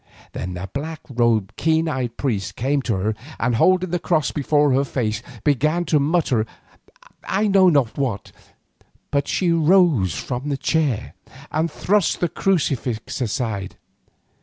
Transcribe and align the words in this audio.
Then 0.31 0.55
the 0.55 0.67
black 0.73 1.01
robed, 1.13 1.55
keen 1.57 1.87
eyed 1.87 2.17
priest 2.17 2.55
came 2.55 2.81
to 2.81 2.95
her, 2.95 3.15
and 3.39 3.53
holding 3.57 3.91
the 3.91 3.99
cross 3.99 4.31
before 4.31 4.71
her 4.73 4.83
face, 4.83 5.21
began 5.43 5.85
to 5.85 5.99
mutter 5.99 6.47
I 7.23 7.45
know 7.45 7.69
not 7.69 7.99
what. 7.99 8.31
But 9.11 9.27
she 9.27 9.51
rose 9.51 10.15
from 10.15 10.49
the 10.49 10.57
chair 10.57 11.13
and 11.51 11.69
thrust 11.69 12.19
the 12.19 12.29
crucifix 12.29 13.21
aside. 13.21 13.75